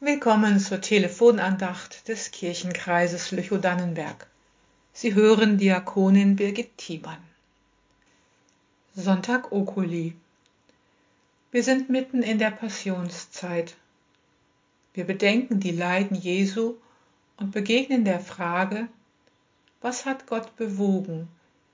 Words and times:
Willkommen 0.00 0.60
zur 0.60 0.82
Telefonandacht 0.82 2.06
des 2.06 2.30
Kirchenkreises 2.30 3.30
Lüchow-Dannenberg. 3.30 4.26
Sie 4.92 5.14
hören 5.14 5.56
Diakonin 5.56 6.36
Birgit 6.36 6.76
Thiemann. 6.76 7.16
Sonntag 8.94 9.52
Okuli. 9.52 10.14
Wir 11.50 11.64
sind 11.64 11.88
mitten 11.88 12.22
in 12.22 12.38
der 12.38 12.50
Passionszeit. 12.50 13.74
Wir 14.92 15.04
bedenken 15.04 15.60
die 15.60 15.72
Leiden 15.72 16.18
Jesu 16.18 16.74
und 17.38 17.52
begegnen 17.52 18.04
der 18.04 18.20
Frage, 18.20 18.88
was 19.80 20.04
hat 20.04 20.26
Gott 20.26 20.54
bewogen, 20.56 21.26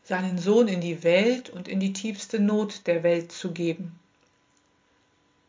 seinen 0.05 0.39
Sohn 0.39 0.69
in 0.69 0.81
die 0.81 1.03
Welt 1.03 1.51
und 1.51 1.67
in 1.67 1.81
die 1.81 1.93
tiefste 1.93 2.39
Not 2.39 2.87
der 2.87 3.03
Welt 3.03 3.33
zu 3.33 3.51
geben? 3.51 3.99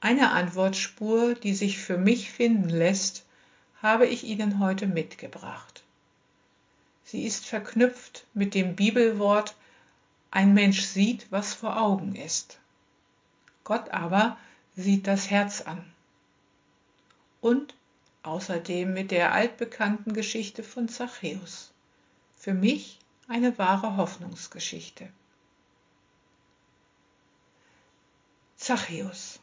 Eine 0.03 0.31
Antwortspur, 0.31 1.33
die 1.33 1.53
sich 1.53 1.77
für 1.79 1.97
mich 1.97 2.29
finden 2.29 2.67
lässt, 2.67 3.25
habe 3.81 4.05
ich 4.05 4.25
Ihnen 4.25 4.59
heute 4.59 4.85
mitgebracht. 4.85 5.81
Sie 7.05 7.23
ist 7.23 7.45
verknüpft 7.45 8.25
mit 8.33 8.53
dem 8.53 8.75
Bibelwort 8.75 9.55
Ein 10.29 10.53
Mensch 10.53 10.81
sieht, 10.81 11.31
was 11.31 11.53
vor 11.53 11.79
Augen 11.79 12.15
ist. 12.15 12.59
Gott 13.63 13.91
aber 13.91 14.37
sieht 14.75 15.07
das 15.07 15.29
Herz 15.29 15.61
an. 15.61 15.89
Und 17.39 17.73
außerdem 18.23 18.93
mit 18.93 19.09
der 19.09 19.31
altbekannten 19.31 20.11
Geschichte 20.11 20.63
von 20.63 20.89
Zachäus. 20.89 21.71
Für 22.35 22.53
mich 22.53 22.99
eine 23.29 23.57
wahre 23.57 23.95
Hoffnungsgeschichte. 23.95 25.07
Zachäus 28.57 29.39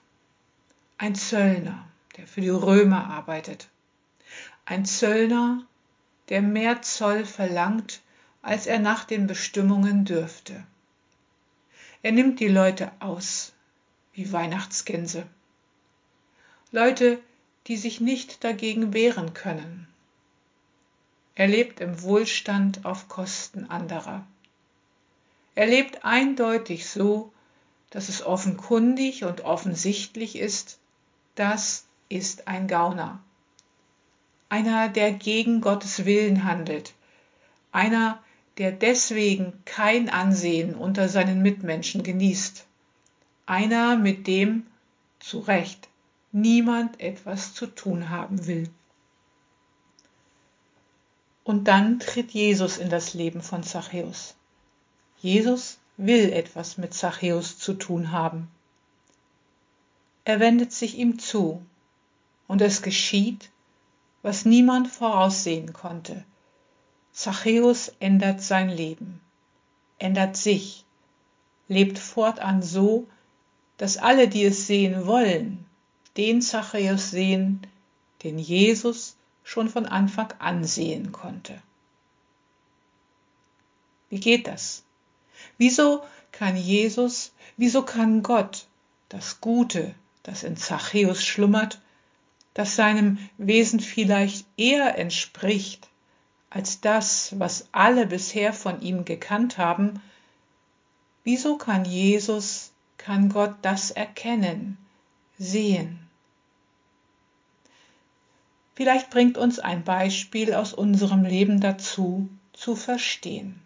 ein 1.01 1.15
Zöllner, 1.15 1.89
der 2.19 2.27
für 2.27 2.43
die 2.43 2.51
Römer 2.51 3.07
arbeitet. 3.07 3.71
Ein 4.67 4.85
Zöllner, 4.85 5.67
der 6.29 6.43
mehr 6.43 6.83
Zoll 6.83 7.25
verlangt, 7.25 8.03
als 8.43 8.67
er 8.67 8.81
nach 8.81 9.05
den 9.05 9.27
Bestimmungen 9.27 10.05
dürfte. 10.05 10.63
Er 12.03 12.13
nimmt 12.13 12.39
die 12.39 12.49
Leute 12.49 12.93
aus, 13.01 13.55
wie 14.13 14.31
Weihnachtsgänse. 14.31 15.27
Leute, 16.71 17.19
die 17.67 17.79
sich 17.79 18.03
nicht 18.03 18.45
dagegen 18.45 18.93
wehren 18.93 19.33
können. 19.33 19.89
Er 21.35 21.49
lebt 21.49 21.81
im 21.81 22.03
Wohlstand 22.03 22.85
auf 22.85 23.09
Kosten 23.09 23.65
anderer. 23.71 24.27
Er 25.55 25.67
lebt 25.67 26.05
eindeutig 26.05 26.91
so, 26.91 27.33
dass 27.89 28.11
es 28.11 28.23
offenkundig 28.23 29.25
und 29.25 29.41
offensichtlich 29.41 30.37
ist, 30.37 30.77
das 31.41 31.87
ist 32.11 32.49
ein 32.49 32.69
Gauner. 32.69 33.19
Einer, 34.51 34.91
der 34.91 35.13
gegen 35.13 35.63
Gottes 35.63 36.05
Willen 36.05 36.45
handelt. 36.45 36.93
Einer, 37.73 38.23
der 38.59 38.73
deswegen 38.73 39.55
kein 39.65 40.11
Ansehen 40.11 40.75
unter 40.75 41.09
seinen 41.09 41.41
Mitmenschen 41.41 42.03
genießt. 42.03 42.67
Einer, 43.47 43.97
mit 43.97 44.27
dem, 44.27 44.67
zu 45.19 45.39
Recht, 45.39 45.89
niemand 46.31 47.01
etwas 47.01 47.55
zu 47.55 47.67
tun 47.69 48.11
haben 48.11 48.47
will. 48.47 48.69
Und 51.43 51.69
dann 51.69 52.01
tritt 52.01 52.33
Jesus 52.33 52.77
in 52.77 52.91
das 52.91 53.15
Leben 53.15 53.41
von 53.41 53.63
Zachäus. 53.63 54.35
Jesus 55.21 55.79
will 55.97 56.35
etwas 56.35 56.77
mit 56.77 56.93
Zachäus 56.93 57.59
zu 57.59 57.73
tun 57.73 58.13
haben 58.13 58.51
er 60.31 60.39
wendet 60.39 60.73
sich 60.73 60.97
ihm 60.97 61.19
zu, 61.19 61.61
und 62.47 62.63
es 62.63 62.83
geschieht, 62.83 63.51
was 64.23 64.45
niemand 64.45 64.87
voraussehen 64.87 65.73
konnte. 65.73 66.25
Zachäus 67.13 67.93
ändert 67.99 68.41
sein 68.41 68.69
Leben, 68.69 69.21
ändert 69.99 70.37
sich, 70.37 70.85
lebt 71.67 71.99
fortan 71.99 72.63
so, 72.63 73.09
dass 73.77 73.97
alle, 73.97 74.29
die 74.29 74.45
es 74.45 74.69
sehen 74.69 75.05
wollen, 75.05 75.67
den 76.17 76.43
Zachäus 76.43 77.11
sehen, 77.11 77.67
den 78.23 78.39
Jesus 78.39 79.17
schon 79.43 79.69
von 79.69 79.85
Anfang 79.85 80.33
an 80.39 80.63
sehen 80.63 81.11
konnte. 81.11 81.61
Wie 84.11 84.21
geht 84.21 84.47
das? 84.47 84.85
Wieso 85.59 86.05
kann 86.31 86.57
Jesus, 86.57 87.33
wieso 87.57 87.83
kann 87.83 88.23
Gott 88.23 88.69
das 89.09 89.41
Gute, 89.41 89.93
das 90.23 90.43
in 90.43 90.57
Zachäus 90.57 91.25
schlummert, 91.25 91.81
das 92.55 92.77
seinem 92.77 93.19
Wesen 93.39 93.81
vielleicht 93.81 94.47
eher 94.57 94.99
entspricht 94.99 95.89
als 96.51 96.81
das, 96.81 97.39
was 97.39 97.69
alle 97.71 98.07
bisher 98.07 98.53
von 98.53 98.83
ihm 98.83 99.05
gekannt 99.05 99.57
haben, 99.57 100.03
wieso 101.23 101.57
kann 101.57 101.85
Jesus, 101.85 102.73
kann 102.99 103.29
Gott 103.29 103.55
das 103.63 103.93
erkennen, 103.93 104.77
sehen? 105.39 106.01
Vielleicht 108.75 109.11
bringt 109.11 109.39
uns 109.39 109.59
ein 109.59 109.85
Beispiel 109.85 110.55
aus 110.55 110.73
unserem 110.73 111.25
Leben 111.25 111.61
dazu, 111.61 112.29
zu 112.53 112.75
verstehen. 112.75 113.61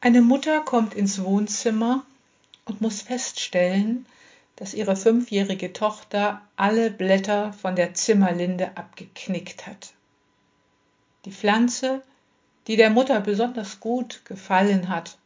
Eine 0.00 0.22
Mutter 0.22 0.60
kommt 0.60 0.94
ins 0.94 1.22
Wohnzimmer 1.22 2.04
und 2.66 2.80
muss 2.80 3.00
feststellen, 3.00 4.06
dass 4.56 4.74
ihre 4.74 4.96
fünfjährige 4.96 5.72
Tochter 5.72 6.42
alle 6.56 6.90
Blätter 6.90 7.52
von 7.54 7.76
der 7.76 7.94
Zimmerlinde 7.94 8.76
abgeknickt 8.76 9.66
hat. 9.66 9.94
Die 11.24 11.32
Pflanze, 11.32 12.02
die 12.66 12.76
der 12.76 12.90
Mutter 12.90 13.20
besonders 13.20 13.80
gut 13.80 14.24
gefallen 14.24 14.88
hat 14.88 15.18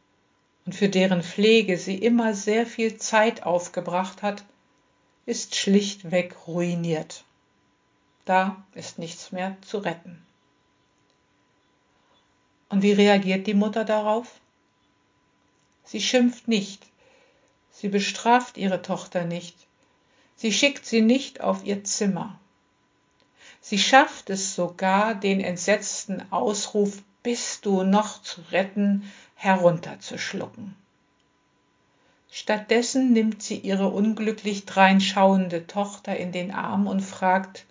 und 0.65 0.73
für 0.73 0.89
deren 0.89 1.23
Pflege 1.23 1.77
sie 1.77 1.97
immer 1.97 2.33
sehr 2.33 2.65
viel 2.65 2.97
Zeit 2.97 3.43
aufgebracht 3.43 4.21
hat, 4.21 4.43
ist 5.25 5.55
schlichtweg 5.55 6.35
ruiniert. 6.47 7.23
Da 8.25 8.63
ist 8.73 8.99
nichts 8.99 9.31
mehr 9.31 9.57
zu 9.61 9.79
retten. 9.79 10.21
Und 12.69 12.83
wie 12.83 12.93
reagiert 12.93 13.47
die 13.47 13.53
Mutter 13.53 13.85
darauf? 13.85 14.39
Sie 15.83 16.01
schimpft 16.01 16.47
nicht, 16.47 16.85
Sie 17.81 17.89
bestraft 17.89 18.57
ihre 18.57 18.83
Tochter 18.83 19.25
nicht. 19.25 19.55
Sie 20.35 20.53
schickt 20.53 20.85
sie 20.85 21.01
nicht 21.01 21.41
auf 21.41 21.65
ihr 21.65 21.83
Zimmer. 21.83 22.39
Sie 23.59 23.79
schafft 23.79 24.29
es 24.29 24.53
sogar, 24.53 25.15
den 25.15 25.41
entsetzten 25.41 26.31
Ausruf 26.31 27.01
Bist 27.23 27.65
du 27.65 27.81
noch 27.81 28.21
zu 28.21 28.41
retten 28.51 29.11
herunterzuschlucken. 29.33 30.75
Stattdessen 32.29 33.13
nimmt 33.13 33.41
sie 33.41 33.57
ihre 33.57 33.87
unglücklich 33.87 34.65
dreinschauende 34.65 35.65
Tochter 35.65 36.15
in 36.15 36.31
den 36.31 36.51
Arm 36.51 36.85
und 36.85 37.01
fragt, 37.01 37.65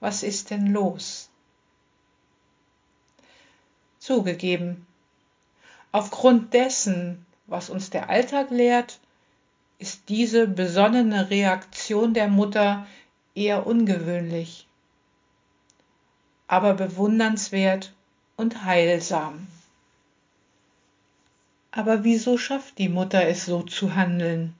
was 0.00 0.22
ist 0.22 0.48
denn 0.48 0.68
los? 0.68 1.28
Zugegeben, 3.98 4.86
aufgrund 5.92 6.54
dessen, 6.54 7.26
was 7.46 7.68
uns 7.68 7.90
der 7.90 8.08
Alltag 8.08 8.48
lehrt, 8.50 8.98
ist 9.78 10.08
diese 10.08 10.48
besonnene 10.48 11.30
Reaktion 11.30 12.14
der 12.14 12.28
Mutter 12.28 12.86
eher 13.34 13.66
ungewöhnlich, 13.66 14.66
aber 16.48 16.74
bewundernswert 16.74 17.92
und 18.36 18.64
heilsam. 18.64 19.46
Aber 21.70 22.02
wieso 22.02 22.38
schafft 22.38 22.78
die 22.78 22.88
Mutter 22.88 23.28
es 23.28 23.44
so 23.44 23.62
zu 23.62 23.94
handeln? 23.94 24.54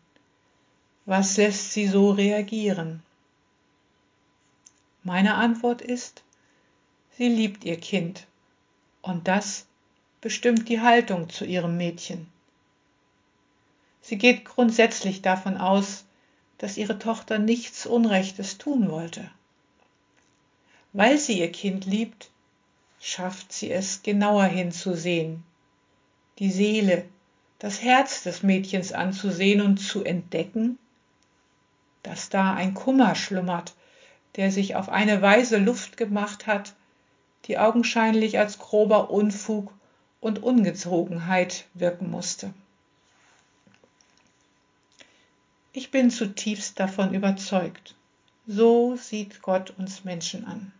Was 1.06 1.36
lässt 1.36 1.72
sie 1.72 1.88
so 1.88 2.10
reagieren? 2.10 3.02
Meine 5.02 5.34
Antwort 5.34 5.80
ist, 5.80 6.22
sie 7.16 7.28
liebt 7.28 7.64
ihr 7.64 7.80
Kind 7.80 8.26
und 9.02 9.26
das 9.26 9.66
bestimmt 10.20 10.68
die 10.68 10.80
Haltung 10.80 11.30
zu 11.30 11.44
ihrem 11.44 11.76
Mädchen. 11.76 12.30
Sie 14.08 14.16
geht 14.16 14.46
grundsätzlich 14.46 15.20
davon 15.20 15.58
aus, 15.58 16.06
dass 16.56 16.78
ihre 16.78 16.98
Tochter 16.98 17.38
nichts 17.38 17.84
Unrechtes 17.84 18.56
tun 18.56 18.90
wollte. 18.90 19.30
Weil 20.94 21.18
sie 21.18 21.38
ihr 21.38 21.52
Kind 21.52 21.84
liebt, 21.84 22.30
schafft 23.00 23.52
sie 23.52 23.70
es 23.70 24.02
genauer 24.02 24.44
hinzusehen, 24.44 25.42
die 26.38 26.50
Seele, 26.50 27.04
das 27.58 27.82
Herz 27.82 28.22
des 28.22 28.42
Mädchens 28.42 28.92
anzusehen 28.92 29.60
und 29.60 29.76
zu 29.76 30.02
entdecken, 30.04 30.78
dass 32.02 32.30
da 32.30 32.54
ein 32.54 32.72
Kummer 32.72 33.14
schlummert, 33.14 33.74
der 34.36 34.50
sich 34.50 34.74
auf 34.74 34.88
eine 34.88 35.20
Weise 35.20 35.58
Luft 35.58 35.98
gemacht 35.98 36.46
hat, 36.46 36.74
die 37.44 37.58
augenscheinlich 37.58 38.38
als 38.38 38.58
grober 38.58 39.10
Unfug 39.10 39.70
und 40.22 40.42
Ungezogenheit 40.42 41.66
wirken 41.74 42.10
musste. 42.10 42.54
Ich 45.78 45.92
bin 45.92 46.10
zutiefst 46.10 46.80
davon 46.80 47.14
überzeugt, 47.14 47.94
So 48.48 48.96
sieht 48.96 49.42
Gott 49.42 49.70
uns 49.78 50.02
Menschen 50.02 50.44
an. 50.44 50.72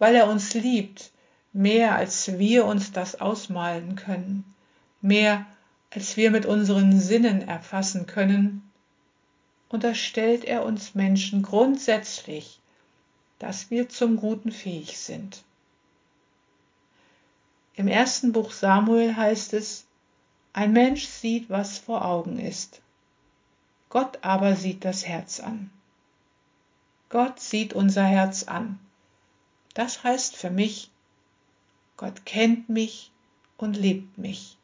Weil 0.00 0.16
er 0.16 0.28
uns 0.28 0.54
liebt, 0.54 1.12
mehr 1.52 1.94
als 1.94 2.36
wir 2.36 2.64
uns 2.64 2.90
das 2.90 3.20
ausmalen 3.20 3.94
können, 3.94 4.56
mehr 5.02 5.46
als 5.90 6.16
wir 6.16 6.32
mit 6.32 6.46
unseren 6.46 6.98
Sinnen 6.98 7.46
erfassen 7.46 8.08
können, 8.08 8.68
unterstellt 9.68 10.44
er 10.44 10.64
uns 10.64 10.96
Menschen 10.96 11.42
grundsätzlich, 11.42 12.58
dass 13.38 13.70
wir 13.70 13.88
zum 13.88 14.16
Guten 14.16 14.50
fähig 14.50 14.98
sind. 14.98 15.44
Im 17.76 17.86
ersten 17.86 18.32
Buch 18.32 18.50
Samuel 18.50 19.14
heißt 19.14 19.52
es, 19.52 19.86
ein 20.52 20.72
Mensch 20.72 21.06
sieht, 21.06 21.48
was 21.48 21.78
vor 21.78 22.04
Augen 22.04 22.40
ist. 22.40 22.82
Gott 23.88 24.18
aber 24.22 24.56
sieht 24.56 24.84
das 24.84 25.06
Herz 25.06 25.40
an. 25.40 25.70
Gott 27.08 27.40
sieht 27.40 27.72
unser 27.72 28.04
Herz 28.04 28.44
an. 28.44 28.78
Das 29.74 30.02
heißt 30.02 30.36
für 30.36 30.50
mich, 30.50 30.90
Gott 31.96 32.26
kennt 32.26 32.68
mich 32.68 33.10
und 33.56 33.76
liebt 33.76 34.18
mich. 34.18 34.56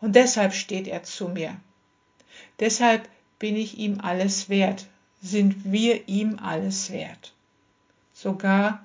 Und 0.00 0.16
deshalb 0.16 0.54
steht 0.54 0.88
er 0.88 1.02
zu 1.02 1.28
mir. 1.28 1.56
Deshalb 2.60 3.08
bin 3.38 3.56
ich 3.56 3.78
ihm 3.78 4.00
alles 4.00 4.48
wert, 4.48 4.86
sind 5.22 5.70
wir 5.70 6.08
ihm 6.08 6.38
alles 6.38 6.90
wert. 6.90 7.32
Sogar, 8.12 8.84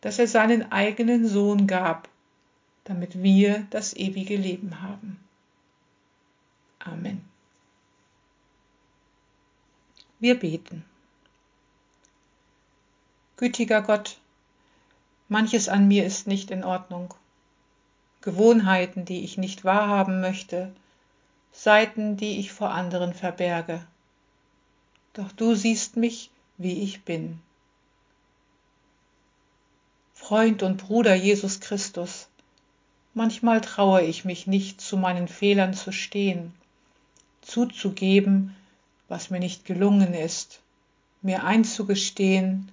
dass 0.00 0.18
er 0.18 0.26
seinen 0.26 0.72
eigenen 0.72 1.26
Sohn 1.26 1.66
gab, 1.66 2.08
damit 2.84 3.22
wir 3.22 3.66
das 3.70 3.94
ewige 3.94 4.36
Leben 4.36 4.82
haben. 4.82 5.18
Amen. 6.78 7.29
Wir 10.20 10.38
beten. 10.38 10.84
Gütiger 13.38 13.80
Gott, 13.80 14.18
manches 15.28 15.70
an 15.70 15.88
mir 15.88 16.04
ist 16.04 16.26
nicht 16.26 16.50
in 16.50 16.62
Ordnung. 16.62 17.14
Gewohnheiten, 18.20 19.06
die 19.06 19.24
ich 19.24 19.38
nicht 19.38 19.64
wahrhaben 19.64 20.20
möchte, 20.20 20.70
Seiten, 21.52 22.18
die 22.18 22.38
ich 22.38 22.52
vor 22.52 22.68
anderen 22.68 23.14
verberge. 23.14 23.82
Doch 25.14 25.32
du 25.32 25.54
siehst 25.54 25.96
mich, 25.96 26.30
wie 26.58 26.82
ich 26.82 27.02
bin. 27.04 27.40
Freund 30.12 30.62
und 30.62 30.76
Bruder 30.76 31.14
Jesus 31.14 31.60
Christus, 31.60 32.28
manchmal 33.14 33.62
traue 33.62 34.02
ich 34.02 34.26
mich 34.26 34.46
nicht, 34.46 34.82
zu 34.82 34.98
meinen 34.98 35.28
Fehlern 35.28 35.72
zu 35.72 35.92
stehen, 35.92 36.54
zuzugeben, 37.40 38.54
was 39.10 39.28
mir 39.28 39.40
nicht 39.40 39.64
gelungen 39.64 40.14
ist, 40.14 40.60
mir 41.20 41.42
einzugestehen, 41.44 42.70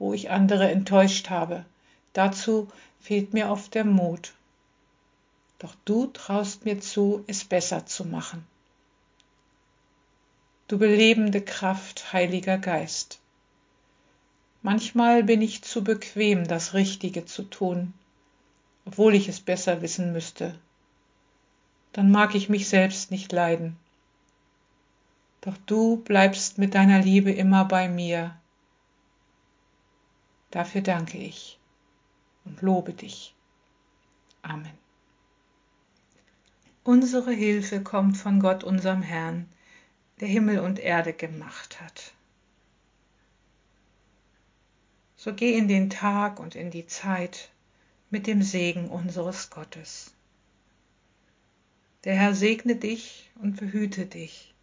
wo 0.00 0.12
ich 0.12 0.28
andere 0.28 0.70
enttäuscht 0.70 1.30
habe. 1.30 1.64
Dazu 2.12 2.68
fehlt 3.00 3.32
mir 3.32 3.48
oft 3.48 3.74
der 3.74 3.84
Mut. 3.84 4.34
Doch 5.60 5.76
du 5.84 6.06
traust 6.08 6.64
mir 6.64 6.80
zu, 6.80 7.22
es 7.28 7.44
besser 7.44 7.86
zu 7.86 8.04
machen. 8.04 8.44
Du 10.66 10.78
belebende 10.78 11.40
Kraft, 11.40 12.12
Heiliger 12.12 12.58
Geist. 12.58 13.20
Manchmal 14.62 15.22
bin 15.22 15.40
ich 15.40 15.62
zu 15.62 15.84
bequem, 15.84 16.46
das 16.48 16.74
Richtige 16.74 17.24
zu 17.24 17.44
tun, 17.44 17.94
obwohl 18.84 19.14
ich 19.14 19.28
es 19.28 19.40
besser 19.40 19.80
wissen 19.80 20.12
müsste. 20.12 20.58
Dann 21.92 22.10
mag 22.10 22.34
ich 22.34 22.48
mich 22.48 22.68
selbst 22.68 23.12
nicht 23.12 23.30
leiden 23.30 23.76
doch 25.48 25.56
du 25.64 25.96
bleibst 25.96 26.58
mit 26.58 26.74
deiner 26.74 27.00
Liebe 27.00 27.32
immer 27.32 27.64
bei 27.64 27.88
mir. 27.88 28.38
Dafür 30.50 30.82
danke 30.82 31.16
ich 31.16 31.58
und 32.44 32.60
lobe 32.60 32.92
dich. 32.92 33.34
Amen. 34.42 34.76
Unsere 36.84 37.32
Hilfe 37.32 37.82
kommt 37.82 38.18
von 38.18 38.40
Gott, 38.40 38.62
unserem 38.62 39.00
Herrn, 39.00 39.48
der 40.20 40.28
Himmel 40.28 40.58
und 40.58 40.78
Erde 40.78 41.14
gemacht 41.14 41.80
hat. 41.80 42.12
So 45.16 45.32
geh 45.32 45.56
in 45.56 45.66
den 45.66 45.88
Tag 45.88 46.40
und 46.40 46.56
in 46.56 46.70
die 46.70 46.86
Zeit 46.86 47.50
mit 48.10 48.26
dem 48.26 48.42
Segen 48.42 48.90
unseres 48.90 49.48
Gottes. 49.48 50.12
Der 52.04 52.16
Herr 52.16 52.34
segne 52.34 52.76
dich 52.76 53.30
und 53.40 53.56
behüte 53.56 54.04
dich. 54.04 54.54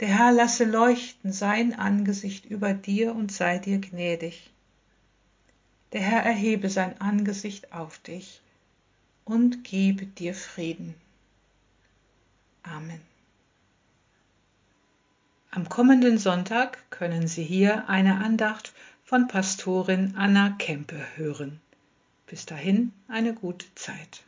Der 0.00 0.08
Herr 0.08 0.32
lasse 0.32 0.64
leuchten 0.64 1.32
sein 1.32 1.74
Angesicht 1.74 2.46
über 2.46 2.72
dir 2.72 3.14
und 3.14 3.32
sei 3.32 3.58
dir 3.58 3.78
gnädig. 3.78 4.50
Der 5.92 6.02
Herr 6.02 6.22
erhebe 6.22 6.70
sein 6.70 7.00
Angesicht 7.00 7.72
auf 7.72 7.98
dich 7.98 8.40
und 9.24 9.64
gebe 9.64 10.06
dir 10.06 10.34
Frieden. 10.34 10.94
Amen. 12.62 13.00
Am 15.50 15.68
kommenden 15.68 16.18
Sonntag 16.18 16.78
können 16.90 17.26
Sie 17.26 17.42
hier 17.42 17.88
eine 17.88 18.18
Andacht 18.22 18.72
von 19.04 19.26
Pastorin 19.26 20.14
Anna 20.16 20.50
Kempe 20.58 21.02
hören. 21.16 21.60
Bis 22.26 22.46
dahin 22.46 22.92
eine 23.08 23.32
gute 23.32 23.66
Zeit. 23.74 24.22